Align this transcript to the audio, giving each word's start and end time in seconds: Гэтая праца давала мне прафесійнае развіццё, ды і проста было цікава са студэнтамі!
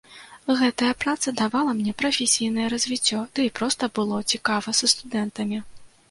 Гэтая 0.59 0.87
праца 1.01 1.33
давала 1.41 1.73
мне 1.81 1.91
прафесійнае 2.01 2.67
развіццё, 2.73 3.19
ды 3.35 3.45
і 3.49 3.51
проста 3.59 3.89
было 3.99 4.17
цікава 4.33 4.73
са 4.79 4.89
студэнтамі! 4.95 5.61